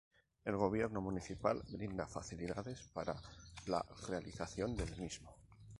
El 0.45 0.57
Gobierno 0.57 0.99
Municipal 0.99 1.61
brinda 1.69 2.07
facilidades 2.07 2.87
para 2.91 3.15
la 3.67 3.85
realización 4.07 4.75
del 4.75 4.97
mismo. 4.99 5.35